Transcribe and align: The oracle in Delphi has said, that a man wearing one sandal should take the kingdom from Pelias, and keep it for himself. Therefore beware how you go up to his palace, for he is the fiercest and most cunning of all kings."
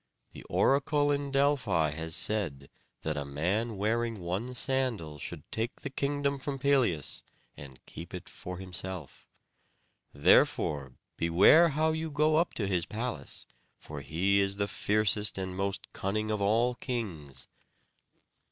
The 0.31 0.41
oracle 0.45 1.11
in 1.11 1.29
Delphi 1.29 1.91
has 1.91 2.15
said, 2.15 2.71
that 3.03 3.17
a 3.17 3.23
man 3.23 3.77
wearing 3.77 4.17
one 4.19 4.55
sandal 4.55 5.19
should 5.19 5.43
take 5.51 5.81
the 5.81 5.91
kingdom 5.91 6.39
from 6.39 6.57
Pelias, 6.57 7.23
and 7.55 7.77
keep 7.85 8.11
it 8.11 8.27
for 8.27 8.57
himself. 8.57 9.27
Therefore 10.11 10.93
beware 11.17 11.69
how 11.69 11.91
you 11.91 12.09
go 12.09 12.37
up 12.37 12.55
to 12.55 12.65
his 12.67 12.87
palace, 12.87 13.45
for 13.77 14.01
he 14.01 14.39
is 14.41 14.55
the 14.55 14.67
fiercest 14.67 15.37
and 15.37 15.55
most 15.55 15.85
cunning 15.93 16.31
of 16.31 16.41
all 16.41 16.73
kings." 16.73 17.47